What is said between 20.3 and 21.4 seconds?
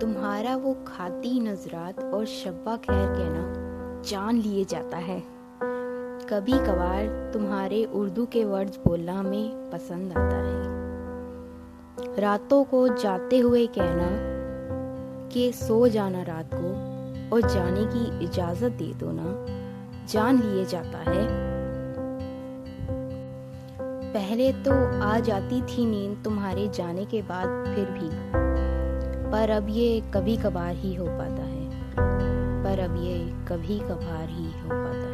लिए जाता है।